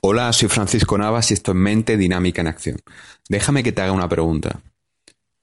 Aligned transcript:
Hola, 0.00 0.32
soy 0.32 0.48
Francisco 0.48 0.96
Navas 0.96 1.32
y 1.32 1.34
esto 1.34 1.50
es 1.50 1.56
Mente 1.56 1.96
Dinámica 1.96 2.40
en 2.40 2.46
Acción. 2.46 2.76
Déjame 3.28 3.64
que 3.64 3.72
te 3.72 3.82
haga 3.82 3.90
una 3.90 4.08
pregunta. 4.08 4.60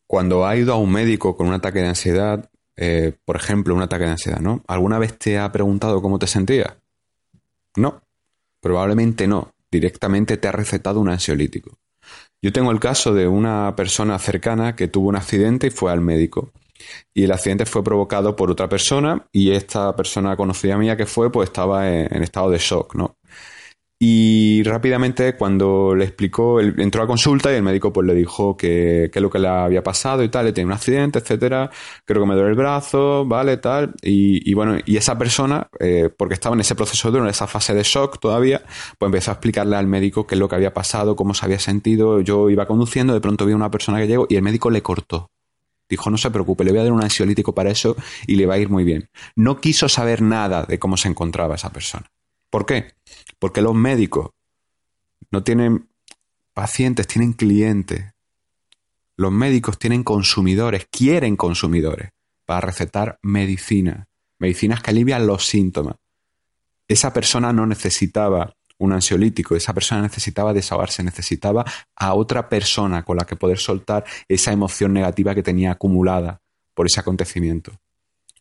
Cuando 0.08 0.46
has 0.46 0.58
ido 0.58 0.74
a 0.74 0.78
un 0.78 0.94
médico 0.94 1.36
con 1.36 1.48
un 1.48 1.54
ataque 1.54 1.80
de 1.80 1.90
ansiedad, 1.90 2.50
eh, 2.78 3.12
por 3.26 3.36
ejemplo, 3.36 3.76
un 3.76 3.82
ataque 3.82 4.06
de 4.06 4.12
ansiedad, 4.12 4.40
¿no? 4.40 4.64
¿Alguna 4.68 4.98
vez 4.98 5.20
te 5.20 5.38
ha 5.38 5.52
preguntado 5.52 6.02
cómo 6.02 6.20
te 6.20 6.28
sentías? 6.28 6.74
No, 7.76 8.02
probablemente 8.62 9.28
no. 9.28 9.52
Directamente 9.70 10.38
te 10.38 10.48
ha 10.48 10.54
recetado 10.54 11.02
un 11.02 11.10
ansiolítico. 11.10 11.78
Yo 12.42 12.54
tengo 12.54 12.72
el 12.72 12.80
caso 12.80 13.14
de 13.14 13.28
una 13.28 13.76
persona 13.76 14.18
cercana 14.20 14.74
que 14.74 14.88
tuvo 14.88 15.10
un 15.10 15.18
accidente 15.18 15.68
y 15.68 15.72
fue 15.72 15.92
al 15.92 16.00
médico. 16.00 16.52
Y 17.14 17.26
el 17.26 17.34
accidente 17.34 17.66
fue 17.66 17.84
provocado 17.84 18.38
por 18.38 18.50
otra 18.50 18.70
persona 18.70 19.28
y 19.34 19.52
esta 19.52 19.94
persona 19.98 20.38
conocida 20.38 20.78
mía 20.78 20.96
que 20.96 21.06
fue, 21.06 21.30
pues 21.30 21.50
estaba 21.50 21.92
en, 21.92 22.08
en 22.16 22.24
estado 22.24 22.50
de 22.52 22.58
shock, 22.58 22.96
¿no? 22.96 23.18
Y 23.98 24.62
rápidamente 24.64 25.38
cuando 25.38 25.96
le 25.96 26.04
explicó, 26.04 26.60
él 26.60 26.76
entró 26.80 27.02
a 27.02 27.08
consulta 27.08 27.52
y 27.52 27.56
el 27.56 27.64
médico 27.64 27.94
pues 27.94 28.06
le 28.06 28.14
dijo 28.14 28.58
que, 28.58 29.10
que 29.12 29.22
lo 29.22 29.30
que 29.30 29.40
le 29.40 29.48
había 29.48 29.84
pasado 29.84 30.22
y 30.22 30.30
tal, 30.30 30.46
le 30.46 30.52
tenía 30.52 30.68
un 30.68 30.74
accidente, 30.74 31.20
etcétera, 31.20 31.72
creo 32.04 32.22
que 32.22 32.28
me 32.28 32.36
duele 32.36 32.50
el 32.50 32.56
brazo, 32.56 33.26
vale, 33.26 33.56
tal. 33.58 33.94
Y, 34.02 34.54
bueno, 34.54 34.78
y 34.86 34.98
esa 34.98 35.18
persona, 35.18 35.70
eh, 35.80 36.10
porque 36.16 36.34
estaba 36.34 36.56
en 36.56 36.62
ese 36.62 36.76
proceso 36.76 37.10
de 37.12 37.20
en 37.20 37.28
esa 37.28 37.48
fase 37.48 37.74
de 37.74 37.84
shock 37.84 38.20
todavía, 38.20 38.62
pues 39.00 39.08
empezó 39.08 39.32
a 39.32 39.36
explicarle 39.36 39.78
al 39.78 39.88
médico 39.88 40.28
qué 40.28 40.36
es 40.36 40.40
lo 40.40 40.50
que 40.50 40.56
había 40.56 40.74
pasado, 40.74 41.16
cómo 41.16 41.34
se 41.34 41.46
había 41.46 41.60
sentido. 41.60 42.20
Yo 42.20 42.50
iba 42.50 42.66
conduciendo, 42.66 43.14
de 43.14 43.22
pronto 43.22 43.46
vi 43.46 43.54
a 43.54 43.56
una 43.56 43.72
persona 43.72 44.00
que 44.00 44.08
llegó 44.08 44.28
y 44.30 44.36
el 44.36 44.42
médico 44.42 44.70
le 44.70 44.82
cortó. 44.82 45.32
Dijo, 45.88 46.10
no 46.10 46.18
se 46.18 46.32
preocupe, 46.32 46.64
le 46.64 46.72
voy 46.72 46.80
a 46.82 46.84
dar 46.84 46.92
un 46.92 47.04
ansiolítico 47.04 47.54
para 47.54 47.70
eso 47.70 47.96
y 48.28 48.36
le 48.36 48.46
va 48.46 48.56
a 48.56 48.58
ir 48.58 48.70
muy 48.70 48.84
bien. 48.84 49.10
No 49.36 49.62
quiso 49.62 49.88
saber 49.88 50.22
nada 50.22 50.64
de 50.64 50.80
cómo 50.80 50.98
se 50.98 51.08
encontraba 51.08 51.56
esa 51.56 51.72
persona. 51.72 52.12
¿Por 52.56 52.66
qué? 52.66 52.94
Porque 53.38 53.62
los 53.62 53.76
médicos 53.76 54.30
no 55.30 55.44
tienen 55.44 55.90
pacientes, 56.54 57.06
tienen 57.06 57.34
clientes. 57.34 58.14
Los 59.18 59.34
médicos 59.34 59.78
tienen 59.78 60.06
consumidores, 60.06 60.88
quieren 60.90 61.36
consumidores 61.36 62.12
para 62.46 62.62
recetar 62.62 63.20
medicina, 63.22 64.08
medicinas 64.40 64.82
que 64.82 64.92
alivian 64.92 65.28
los 65.28 65.46
síntomas. 65.46 65.98
Esa 66.88 67.12
persona 67.12 67.52
no 67.52 67.66
necesitaba 67.68 68.56
un 68.78 68.94
ansiolítico, 68.94 69.58
esa 69.58 69.74
persona 69.74 70.04
necesitaba 70.04 70.54
desahogarse, 70.54 71.04
necesitaba 71.04 71.66
a 71.94 72.14
otra 72.14 72.48
persona 72.48 73.04
con 73.04 73.18
la 73.18 73.26
que 73.26 73.36
poder 73.36 73.58
soltar 73.58 74.06
esa 74.30 74.54
emoción 74.54 74.94
negativa 74.94 75.36
que 75.36 75.44
tenía 75.44 75.72
acumulada 75.72 76.40
por 76.74 76.86
ese 76.86 77.02
acontecimiento. 77.02 77.74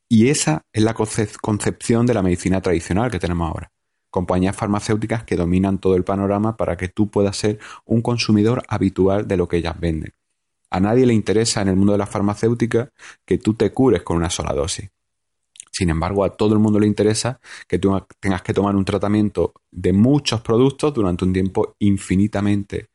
Y 0.08 0.28
esa 0.28 0.62
es 0.72 0.84
la 0.84 0.94
concepción 0.94 2.06
de 2.06 2.14
la 2.14 2.22
medicina 2.22 2.60
tradicional 2.60 3.10
que 3.10 3.18
tenemos 3.18 3.48
ahora 3.48 3.73
compañías 4.14 4.54
farmacéuticas 4.54 5.24
que 5.24 5.34
dominan 5.34 5.78
todo 5.78 5.96
el 5.96 6.04
panorama 6.04 6.56
para 6.56 6.76
que 6.76 6.86
tú 6.86 7.10
puedas 7.10 7.36
ser 7.36 7.58
un 7.84 8.00
consumidor 8.00 8.62
habitual 8.68 9.26
de 9.26 9.36
lo 9.36 9.48
que 9.48 9.56
ellas 9.56 9.74
venden. 9.80 10.14
A 10.70 10.78
nadie 10.78 11.04
le 11.04 11.14
interesa 11.14 11.62
en 11.62 11.66
el 11.66 11.74
mundo 11.74 11.94
de 11.94 11.98
la 11.98 12.06
farmacéutica 12.06 12.92
que 13.24 13.38
tú 13.38 13.54
te 13.54 13.72
cures 13.72 14.04
con 14.04 14.16
una 14.16 14.30
sola 14.30 14.52
dosis. 14.52 14.88
Sin 15.72 15.90
embargo, 15.90 16.22
a 16.22 16.30
todo 16.36 16.54
el 16.54 16.60
mundo 16.60 16.78
le 16.78 16.86
interesa 16.86 17.40
que 17.66 17.80
tú 17.80 18.00
tengas 18.20 18.42
que 18.42 18.54
tomar 18.54 18.76
un 18.76 18.84
tratamiento 18.84 19.52
de 19.72 19.92
muchos 19.92 20.42
productos 20.42 20.94
durante 20.94 21.24
un 21.24 21.32
tiempo 21.32 21.74
infinitamente 21.80 22.90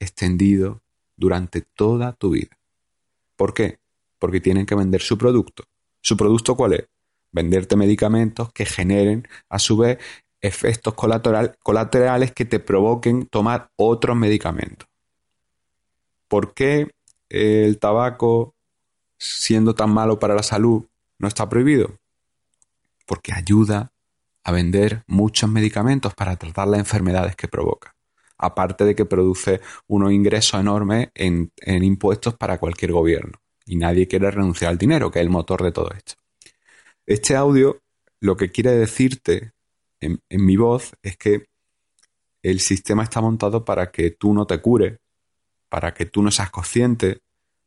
extendido 0.00 0.82
durante 1.16 1.60
toda 1.60 2.14
tu 2.14 2.30
vida. 2.30 2.58
¿Por 3.36 3.54
qué? 3.54 3.78
Porque 4.18 4.40
tienen 4.40 4.66
que 4.66 4.74
vender 4.74 5.02
su 5.02 5.16
producto. 5.16 5.62
¿Su 6.00 6.16
producto 6.16 6.56
cuál 6.56 6.72
es? 6.72 6.88
Venderte 7.30 7.76
medicamentos 7.76 8.52
que 8.52 8.64
generen, 8.64 9.28
a 9.48 9.60
su 9.60 9.76
vez, 9.76 9.98
efectos 10.40 10.94
colaterales 10.94 12.32
que 12.32 12.44
te 12.44 12.60
provoquen 12.60 13.26
tomar 13.26 13.70
otros 13.76 14.16
medicamentos. 14.16 14.88
¿Por 16.28 16.54
qué 16.54 16.90
el 17.28 17.78
tabaco, 17.78 18.54
siendo 19.18 19.74
tan 19.74 19.90
malo 19.90 20.18
para 20.18 20.34
la 20.34 20.42
salud, 20.42 20.84
no 21.18 21.28
está 21.28 21.48
prohibido? 21.48 21.98
Porque 23.06 23.32
ayuda 23.32 23.92
a 24.44 24.52
vender 24.52 25.02
muchos 25.06 25.50
medicamentos 25.50 26.14
para 26.14 26.36
tratar 26.36 26.68
las 26.68 26.80
enfermedades 26.80 27.34
que 27.34 27.48
provoca. 27.48 27.94
Aparte 28.36 28.84
de 28.84 28.94
que 28.94 29.04
produce 29.04 29.60
unos 29.88 30.12
ingresos 30.12 30.60
enormes 30.60 31.08
en, 31.14 31.50
en 31.56 31.82
impuestos 31.82 32.34
para 32.34 32.58
cualquier 32.58 32.92
gobierno. 32.92 33.40
Y 33.66 33.76
nadie 33.76 34.06
quiere 34.06 34.30
renunciar 34.30 34.70
al 34.70 34.78
dinero, 34.78 35.10
que 35.10 35.18
es 35.18 35.24
el 35.24 35.30
motor 35.30 35.62
de 35.62 35.72
todo 35.72 35.90
esto. 35.90 36.14
Este 37.04 37.34
audio 37.34 37.80
lo 38.20 38.36
que 38.36 38.50
quiere 38.50 38.72
decirte 38.72 39.52
en, 40.00 40.20
mi 40.30 40.56
voz 40.56 40.92
es 41.02 41.16
que 41.16 41.46
el 42.42 42.60
sistema 42.60 43.02
está 43.02 43.20
montado 43.20 43.64
para 43.64 43.90
que 43.90 44.10
tú 44.10 44.32
no 44.32 44.46
te 44.46 44.60
cures, 44.60 44.98
para 45.68 45.92
que 45.92 46.06
tú 46.06 46.22
no 46.22 46.30
seas 46.30 46.50
consciente, 46.50 47.20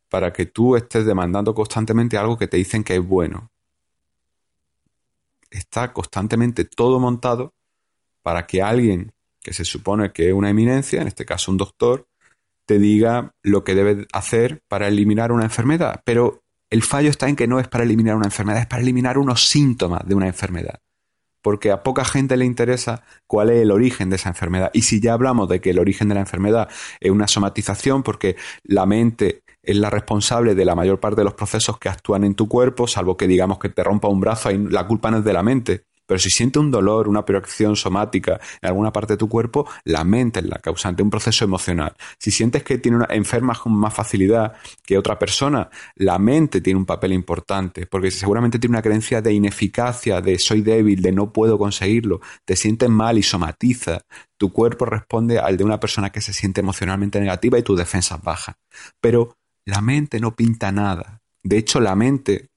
para 0.08 0.32
que 0.32 0.46
tú 0.46 0.76
estés 0.76 1.06
demandando 1.06 1.54
constantemente 1.54 2.16
algo 2.16 2.36
que 2.36 2.48
te 2.48 2.56
dicen 2.56 2.84
que 2.84 2.96
es 2.96 3.06
bueno. 3.06 3.50
Está 5.50 5.92
constantemente 5.92 6.64
todo 6.64 6.98
montado 6.98 7.54
para 8.22 8.46
que 8.46 8.62
alguien 8.62 9.12
que 9.40 9.52
se 9.52 9.64
supone 9.64 10.12
que 10.12 10.28
es 10.28 10.34
una 10.34 10.50
eminencia, 10.50 11.02
en 11.02 11.08
este 11.08 11.24
caso 11.24 11.50
un 11.50 11.58
doctor, 11.58 12.06
te 12.64 12.78
diga 12.78 13.34
lo 13.42 13.64
que 13.64 13.74
debes 13.74 14.06
hacer 14.12 14.62
para 14.68 14.88
eliminar 14.88 15.32
una 15.32 15.44
enfermedad. 15.44 16.00
Pero 16.04 16.42
el 16.70 16.82
fallo 16.82 17.10
está 17.10 17.28
en 17.28 17.36
que 17.36 17.48
no 17.48 17.60
es 17.60 17.68
para 17.68 17.84
eliminar 17.84 18.16
una 18.16 18.26
enfermedad, 18.26 18.60
es 18.60 18.66
para 18.66 18.82
eliminar 18.82 19.18
unos 19.18 19.46
síntomas 19.46 20.06
de 20.06 20.14
una 20.14 20.28
enfermedad 20.28 20.80
porque 21.42 21.70
a 21.70 21.82
poca 21.82 22.04
gente 22.04 22.36
le 22.36 22.44
interesa 22.44 23.02
cuál 23.26 23.50
es 23.50 23.62
el 23.62 23.70
origen 23.70 24.10
de 24.10 24.16
esa 24.16 24.28
enfermedad. 24.28 24.70
Y 24.72 24.82
si 24.82 25.00
ya 25.00 25.12
hablamos 25.12 25.48
de 25.48 25.60
que 25.60 25.70
el 25.70 25.78
origen 25.78 26.08
de 26.08 26.14
la 26.14 26.20
enfermedad 26.20 26.68
es 27.00 27.10
una 27.10 27.28
somatización, 27.28 28.02
porque 28.02 28.36
la 28.64 28.86
mente 28.86 29.42
es 29.62 29.76
la 29.76 29.90
responsable 29.90 30.54
de 30.54 30.64
la 30.64 30.74
mayor 30.74 31.00
parte 31.00 31.20
de 31.20 31.24
los 31.24 31.34
procesos 31.34 31.78
que 31.78 31.88
actúan 31.88 32.24
en 32.24 32.34
tu 32.34 32.48
cuerpo, 32.48 32.86
salvo 32.86 33.16
que 33.16 33.28
digamos 33.28 33.58
que 33.58 33.68
te 33.68 33.84
rompa 33.84 34.08
un 34.08 34.20
brazo, 34.20 34.48
ahí 34.48 34.58
la 34.58 34.86
culpa 34.86 35.10
no 35.10 35.18
es 35.18 35.24
de 35.24 35.32
la 35.32 35.42
mente. 35.42 35.84
Pero 36.12 36.20
si 36.20 36.28
siente 36.28 36.58
un 36.58 36.70
dolor, 36.70 37.08
una 37.08 37.24
preocupación 37.24 37.74
somática 37.74 38.38
en 38.60 38.68
alguna 38.68 38.92
parte 38.92 39.14
de 39.14 39.16
tu 39.16 39.30
cuerpo, 39.30 39.66
la 39.84 40.04
mente 40.04 40.40
es 40.40 40.46
la 40.46 40.58
causante, 40.58 41.02
un 41.02 41.08
proceso 41.08 41.46
emocional. 41.46 41.94
Si 42.18 42.30
sientes 42.30 42.62
que 42.62 42.76
tiene 42.76 42.98
una, 42.98 43.06
enfermas 43.08 43.60
con 43.60 43.72
más 43.72 43.94
facilidad 43.94 44.52
que 44.84 44.98
otra 44.98 45.18
persona, 45.18 45.70
la 45.94 46.18
mente 46.18 46.60
tiene 46.60 46.78
un 46.78 46.84
papel 46.84 47.14
importante, 47.14 47.86
porque 47.86 48.10
seguramente 48.10 48.58
tiene 48.58 48.74
una 48.74 48.82
creencia 48.82 49.22
de 49.22 49.32
ineficacia, 49.32 50.20
de 50.20 50.38
soy 50.38 50.60
débil, 50.60 51.00
de 51.00 51.12
no 51.12 51.32
puedo 51.32 51.56
conseguirlo, 51.56 52.20
te 52.44 52.56
sientes 52.56 52.90
mal 52.90 53.16
y 53.16 53.22
somatiza. 53.22 54.02
Tu 54.36 54.52
cuerpo 54.52 54.84
responde 54.84 55.38
al 55.38 55.56
de 55.56 55.64
una 55.64 55.80
persona 55.80 56.10
que 56.10 56.20
se 56.20 56.34
siente 56.34 56.60
emocionalmente 56.60 57.20
negativa 57.20 57.58
y 57.58 57.62
tus 57.62 57.78
defensas 57.78 58.22
bajan. 58.22 58.56
Pero 59.00 59.38
la 59.64 59.80
mente 59.80 60.20
no 60.20 60.36
pinta 60.36 60.72
nada. 60.72 61.22
De 61.42 61.56
hecho, 61.56 61.80
la 61.80 61.94
mente, 61.94 62.50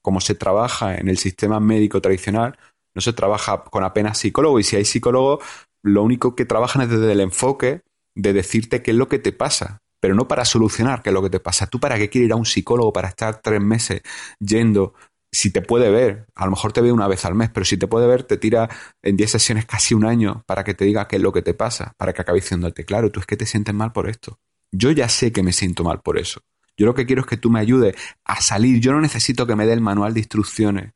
como 0.00 0.20
se 0.20 0.36
trabaja 0.36 0.98
en 0.98 1.08
el 1.08 1.18
sistema 1.18 1.58
médico 1.58 2.00
tradicional, 2.00 2.56
no 2.94 3.00
se 3.00 3.12
trabaja 3.12 3.64
con 3.64 3.84
apenas 3.84 4.18
psicólogo 4.18 4.58
y 4.58 4.64
si 4.64 4.76
hay 4.76 4.84
psicólogos, 4.84 5.44
lo 5.82 6.02
único 6.02 6.34
que 6.34 6.44
trabajan 6.44 6.82
es 6.82 6.90
desde 6.90 7.12
el 7.12 7.20
enfoque 7.20 7.82
de 8.14 8.32
decirte 8.32 8.82
qué 8.82 8.90
es 8.90 8.96
lo 8.96 9.08
que 9.08 9.18
te 9.18 9.32
pasa, 9.32 9.82
pero 10.00 10.14
no 10.14 10.28
para 10.28 10.44
solucionar 10.44 11.02
qué 11.02 11.10
es 11.10 11.14
lo 11.14 11.22
que 11.22 11.30
te 11.30 11.40
pasa. 11.40 11.66
¿Tú 11.66 11.80
para 11.80 11.98
qué 11.98 12.08
quieres 12.08 12.26
ir 12.26 12.32
a 12.32 12.36
un 12.36 12.46
psicólogo 12.46 12.92
para 12.92 13.08
estar 13.08 13.40
tres 13.40 13.60
meses 13.60 14.02
yendo? 14.38 14.94
Si 15.34 15.50
te 15.50 15.62
puede 15.62 15.90
ver, 15.90 16.26
a 16.34 16.44
lo 16.44 16.50
mejor 16.50 16.72
te 16.72 16.82
ve 16.82 16.92
una 16.92 17.08
vez 17.08 17.24
al 17.24 17.34
mes, 17.34 17.50
pero 17.50 17.64
si 17.64 17.78
te 17.78 17.86
puede 17.86 18.06
ver, 18.06 18.24
te 18.24 18.36
tira 18.36 18.68
en 19.02 19.16
10 19.16 19.30
sesiones 19.30 19.64
casi 19.64 19.94
un 19.94 20.04
año 20.04 20.42
para 20.46 20.62
que 20.62 20.74
te 20.74 20.84
diga 20.84 21.08
qué 21.08 21.16
es 21.16 21.22
lo 21.22 21.32
que 21.32 21.40
te 21.40 21.54
pasa, 21.54 21.94
para 21.96 22.12
que 22.12 22.20
acabe 22.20 22.40
diciéndote, 22.40 22.84
claro, 22.84 23.10
tú 23.10 23.20
es 23.20 23.26
que 23.26 23.38
te 23.38 23.46
sientes 23.46 23.74
mal 23.74 23.92
por 23.92 24.10
esto. 24.10 24.38
Yo 24.70 24.90
ya 24.90 25.08
sé 25.08 25.32
que 25.32 25.42
me 25.42 25.52
siento 25.52 25.84
mal 25.84 26.00
por 26.02 26.18
eso. 26.18 26.40
Yo 26.76 26.86
lo 26.86 26.94
que 26.94 27.06
quiero 27.06 27.22
es 27.22 27.26
que 27.26 27.36
tú 27.36 27.50
me 27.50 27.60
ayudes 27.60 27.94
a 28.24 28.40
salir. 28.40 28.80
Yo 28.80 28.92
no 28.92 29.00
necesito 29.00 29.46
que 29.46 29.56
me 29.56 29.66
dé 29.66 29.72
el 29.72 29.80
manual 29.80 30.14
de 30.14 30.20
instrucciones. 30.20 30.92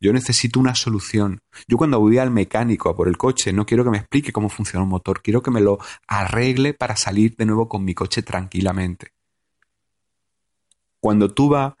Yo 0.00 0.12
necesito 0.12 0.60
una 0.60 0.74
solución. 0.74 1.40
Yo 1.66 1.76
cuando 1.76 1.98
voy 1.98 2.18
al 2.18 2.30
mecánico 2.30 2.88
a 2.88 2.96
por 2.96 3.08
el 3.08 3.16
coche, 3.16 3.52
no 3.52 3.66
quiero 3.66 3.84
que 3.84 3.90
me 3.90 3.98
explique 3.98 4.32
cómo 4.32 4.48
funciona 4.48 4.84
un 4.84 4.90
motor, 4.90 5.22
quiero 5.22 5.42
que 5.42 5.50
me 5.50 5.60
lo 5.60 5.78
arregle 6.06 6.74
para 6.74 6.96
salir 6.96 7.34
de 7.36 7.46
nuevo 7.46 7.68
con 7.68 7.84
mi 7.84 7.94
coche 7.94 8.22
tranquilamente. 8.22 9.12
Cuando 11.00 11.32
tú 11.32 11.48
vas 11.48 11.74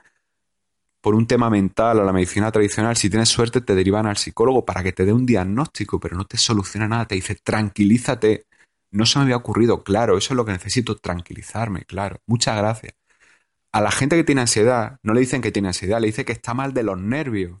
por 1.00 1.14
un 1.14 1.26
tema 1.26 1.48
mental 1.48 2.00
a 2.00 2.04
la 2.04 2.12
medicina 2.12 2.50
tradicional, 2.50 2.96
si 2.96 3.08
tienes 3.08 3.28
suerte 3.28 3.60
te 3.60 3.74
derivan 3.74 4.06
al 4.06 4.16
psicólogo 4.16 4.64
para 4.64 4.82
que 4.82 4.92
te 4.92 5.04
dé 5.04 5.12
un 5.12 5.26
diagnóstico, 5.26 6.00
pero 6.00 6.16
no 6.16 6.24
te 6.24 6.36
soluciona 6.36 6.88
nada, 6.88 7.06
te 7.06 7.14
dice 7.14 7.36
tranquilízate. 7.36 8.46
No 8.90 9.06
se 9.06 9.18
me 9.18 9.24
había 9.24 9.36
ocurrido, 9.36 9.84
claro, 9.84 10.16
eso 10.16 10.32
es 10.32 10.36
lo 10.36 10.44
que 10.44 10.52
necesito, 10.52 10.96
tranquilizarme, 10.96 11.84
claro. 11.84 12.20
Muchas 12.26 12.56
gracias. 12.56 12.94
A 13.70 13.80
la 13.80 13.90
gente 13.90 14.16
que 14.16 14.24
tiene 14.24 14.40
ansiedad, 14.40 14.98
no 15.02 15.12
le 15.12 15.20
dicen 15.20 15.42
que 15.42 15.52
tiene 15.52 15.68
ansiedad, 15.68 16.00
le 16.00 16.06
dicen 16.06 16.24
que 16.24 16.32
está 16.32 16.54
mal 16.54 16.72
de 16.72 16.82
los 16.82 16.98
nervios. 16.98 17.60